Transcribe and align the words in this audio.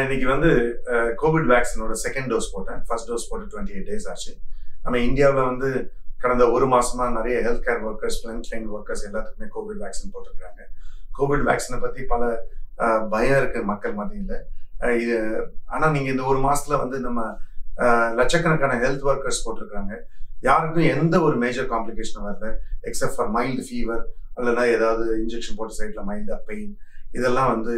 நான் 0.00 0.08
இன்னைக்கு 0.08 0.28
வந்து 0.34 0.50
கோவிட் 1.22 1.48
வேக்சினோட 1.52 1.94
செகண்ட் 2.02 2.30
டோஸ் 2.32 2.46
போட்டேன். 2.52 2.78
ஃபர்ஸ்ட் 2.88 3.08
டோஸ் 3.08 3.26
போட்டு 3.30 3.46
டுவெண்ட்டி 3.52 3.72
எயிட் 3.76 3.88
டேஸ் 3.88 4.06
ஆச்சு. 4.10 4.32
நம்ம 4.84 4.96
இந்தியாவில் 5.06 5.48
வந்து 5.48 5.68
கடந்த 6.22 6.44
ஒரு 6.54 6.66
மாசமா 6.74 7.04
நிறைய 7.16 7.36
health 7.46 7.64
care 7.66 7.82
workers 7.88 8.18
front 8.20 8.48
line 8.52 8.64
workers 8.76 9.02
எல்லாத்துக்குமே 9.08 9.48
கோவிட் 9.56 9.80
வேக்சின் 9.84 10.12
போட்டிருக்காங்க 10.14 10.60
கோவிட் 11.18 11.44
வேக்சினை 11.50 11.78
பத்தி 11.84 12.00
பல 12.12 12.30
பயம் 13.14 13.38
இருக்கு 13.40 13.62
மக்கள் 13.72 13.94
மத்தியில். 14.00 14.36
இது 15.02 15.16
ஆனா 15.74 15.86
நீங்க 15.96 16.10
இந்த 16.14 16.24
ஒரு 16.32 16.40
மாசத்துல 16.48 16.78
வந்து 16.84 17.00
நம்ம 17.06 17.26
லட்சக்கணக்கான 18.20 18.78
ஹெல்த் 18.84 19.06
ஒர்க்கர்ஸ் 19.10 19.44
போட்டிருக்காங்க 19.46 19.94
யாருக்கும் 20.48 20.90
எந்த 20.96 21.16
ஒரு 21.28 21.38
மேஜர் 21.46 21.72
காம்ப்ளிகேஷனும் 21.74 22.28
வரல 22.28 22.52
எக்ஸப்ட் 22.90 23.18
ஃபார் 23.18 23.32
மைல்டு 23.38 23.64
ஃபீவர் 23.70 24.04
அல்லனா 24.38 24.64
ஏதாவது 24.76 25.06
இன்ஜெக்ஷன் 25.24 25.58
போட்ட 25.58 25.74
சைட்ல 25.80 26.04
மைல்டா 26.12 26.38
பெயின் 26.50 26.72
இதெல்லாம் 27.18 27.50
வந்து 27.56 27.74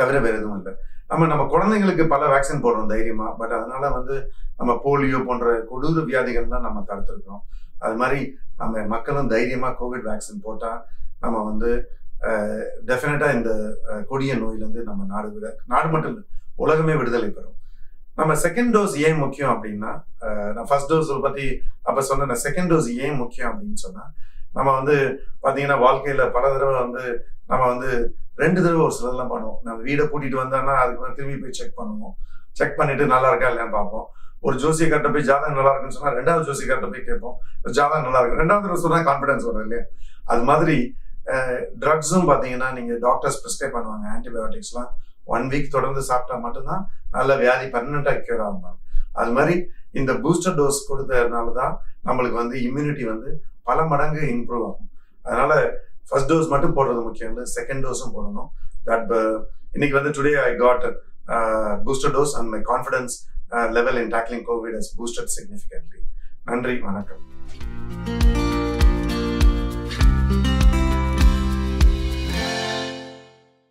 தவிர 0.00 0.16
வேற 0.24 0.34
எதுவும் 0.40 0.58
இல்லை. 0.60 0.72
நம்ம 1.12 1.26
நம்ம 1.26 1.44
குழந்தைங்களுக்கு 1.52 2.04
பல 2.06 2.22
வேக்சின் 2.32 2.62
போடுறோம் 2.64 2.86
தைரியமா. 2.86 3.26
பட் 3.30 3.50
அதனால 3.50 3.88
வந்து 3.90 4.14
நம்ம 4.56 4.72
போலியோ 4.84 5.24
போன்ற 5.24 5.46
கொடூர 5.70 6.04
வியாதிகள்லாம் 6.10 6.66
நம்ம 6.66 6.84
தடுத்துருக்கோம் 6.88 7.42
அது 7.78 7.96
மாதிரி 7.96 8.20
நம்ம 8.56 8.82
மக்களும் 8.84 9.28
தைரியமா 9.28 9.68
கோவிட் 9.80 10.06
வேக்சின் 10.10 10.44
போட்டா 10.44 10.86
நம்ம 11.20 11.42
வந்து 11.42 11.70
டெஃபினட்டா 12.88 13.28
இந்த 13.34 13.50
கொடிய 14.08 14.34
நோயிலேருந்து 14.34 14.82
நம்ம 14.82 15.04
நாடு 15.04 15.32
விட 15.32 15.46
நாடு 15.66 15.88
மட்டும் 15.88 16.12
இல்லை 16.12 16.24
உலகமே 16.56 16.94
விடுதலை 16.94 17.30
பெறும். 17.30 17.58
நம்ம 18.14 18.32
செகண்ட் 18.34 18.72
டோஸ் 18.76 18.94
ஏன் 19.06 19.16
முக்கியம் 19.16 19.52
அப்படின்னா 19.54 19.92
நான் 20.54 20.68
ஃபர்ஸ்ட் 20.68 20.92
டோஸ் 20.92 21.12
பத்தி 21.20 21.46
அப்ப 21.82 22.02
சொன்ன 22.02 22.36
செகண்ட் 22.44 22.72
டோஸ் 22.72 22.88
ஏன் 23.06 23.16
முக்கியம் 23.16 23.50
அப்படின்னு 23.52 23.80
சொன்னா 23.86 24.04
நம்ம 24.52 24.68
வந்து 24.80 24.96
பாத்தீங்கன்னா 25.42 25.78
வாழ்க்கையில 25.86 26.32
பல 26.32 26.44
தடவை 26.52 26.74
வந்து 26.80 27.04
நம்ம 27.50 27.62
வந்து 27.72 27.90
ரெண்டு 28.42 28.58
தடவை 28.64 28.82
ஒரு 28.88 28.94
சிலர்லாம் 28.98 29.32
பண்ணுவோம். 29.34 29.58
நம்ம 29.66 29.78
வீடை 29.88 30.04
கூட்டிகிட்டு 30.12 30.42
வந்தோம்னா 30.42 30.74
அதுக்கு 30.82 31.16
திரும்பி 31.18 31.36
போய் 31.42 31.56
செக் 31.58 31.78
பண்ணுவோம். 31.80 32.14
செக் 32.58 32.78
பண்ணிட்டு 32.78 33.04
நல்லா 33.14 33.28
இருக்கா 33.32 33.48
இல்லையான்னு 33.50 33.76
பார்ப்போம். 33.78 34.06
ஒரு 34.46 34.56
ஜோசியக்கார்ட்ட 34.62 35.10
போய் 35.14 35.28
ஜாதகம் 35.30 35.58
நல்லா 35.58 35.72
இருக்குன்னு 35.72 35.96
சொன்னா 35.96 36.12
ரெண்டாவது 36.18 36.46
ஜோசியக்கார்ட்ட 36.48 36.88
போய் 36.94 37.06
கேட்போம். 37.08 37.36
ஜாதகம் 37.78 38.06
நல்லா 38.06 38.20
இருக்கு. 38.22 38.40
ரெண்டாவது 38.42 38.64
தடவை 38.64 38.80
சொன்னா 38.84 39.00
கான்ஃபிடன்ஸ் 39.10 39.46
வரும் 39.48 39.64
இல்லையா? 39.66 39.84
அது 40.32 40.42
மாதிரி 40.50 40.76
ட்ரக்ஸும் 41.82 42.28
பார்த்தீங்கன்னா 42.30 42.68
நீங்க 42.78 42.92
டாக்டர்ஸ் 43.06 43.38
ப்ரிஸ்கிரைப் 43.42 43.76
பண்ணுவாங்க. 43.76 44.06
ஆன்டிபயோட்டிக்ஸ்லாம் 44.14 44.90
ஒன் 45.34 45.44
வீக் 45.52 45.74
தொடர்ந்து 45.74 46.02
சாப்பிட்டா 46.08 46.36
மட்டும்தான் 46.46 46.82
நல்ல 47.16 47.36
வியாதி 47.42 47.66
பர்மனண்டா 47.74 48.12
கியூர் 48.26 48.42
ஆகும் 48.46 48.78
அது 49.20 49.32
மாதிரி 49.36 49.54
இந்த 50.00 50.12
பூஸ்டர் 50.24 50.56
டோஸ் 50.58 50.80
கொடுத்ததுனால 50.90 51.52
தான் 51.60 51.72
நம்மளுக்கு 52.08 52.36
வந்து 52.42 52.56
இம்யூனிட்டி 52.68 53.04
வந்து 53.12 53.30
பல 53.68 53.78
மடங்கு 53.92 54.22
இம்ப்ரூவ் 54.34 54.64
ஆகும். 54.68 54.88
அதனால 55.26 55.52
ஃபர்ஸ்ட் 56.10 56.30
டோஸ் 56.32 56.50
மட்டும் 56.52 56.76
போடுறது 56.78 57.02
முக்கியம் 57.08 57.30
இல்லை 57.32 57.44
செகண்ட் 57.56 57.84
டோஸும் 57.86 58.14
போடணும். 58.16 58.50
தட் 58.88 59.12
uh, 59.20 59.36
இன்னைக்கு 59.76 59.96
வந்து 59.98 60.12
today 60.16 60.32
I 60.48 60.50
got 60.64 60.86
booster 61.86 62.14
dose 62.16 62.34
and 62.38 62.50
my 62.54 62.60
confidence 62.72 63.14
level 63.78 64.00
in 64.02 64.10
tackling 64.16 64.44
Covid 64.50 64.76
has 64.80 64.92
boosted 64.98 65.32
significantly 65.36 66.02
நன்றி 66.50 66.76
வணக்கம். 66.88 67.22